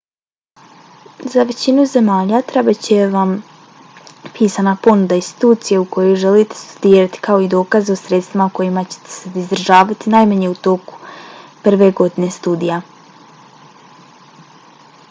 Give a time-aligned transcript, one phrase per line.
[1.33, 3.33] za većinu zemalja trebat će van
[4.37, 9.35] pisana ponuda institucije u kojoj želite studirati kao i dokaz o sredstvima kojima ćete se
[9.45, 10.99] izdržavati najmanje u toku
[11.69, 12.81] prve godine studija